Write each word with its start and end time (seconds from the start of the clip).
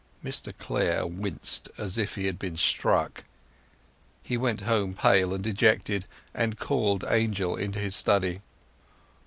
Mr 0.25 0.51
Clare 0.57 1.05
winced 1.05 1.69
as 1.77 1.95
if 1.99 2.15
he 2.15 2.25
had 2.25 2.39
been 2.39 2.57
struck. 2.57 3.23
He 4.23 4.35
went 4.35 4.61
home 4.61 4.95
pale 4.95 5.31
and 5.31 5.43
dejected, 5.43 6.07
and 6.33 6.57
called 6.57 7.05
Angel 7.07 7.55
into 7.55 7.77
his 7.77 7.95
study. 7.95 8.41